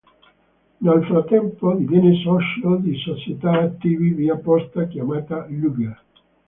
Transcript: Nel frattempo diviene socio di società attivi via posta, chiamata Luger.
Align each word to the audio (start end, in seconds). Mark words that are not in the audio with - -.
Nel 0.79 1.03
frattempo 1.05 1.75
diviene 1.75 2.15
socio 2.23 2.77
di 2.77 2.95
società 2.97 3.51
attivi 3.59 4.09
via 4.13 4.35
posta, 4.35 4.85
chiamata 4.87 5.45
Luger. 5.47 6.03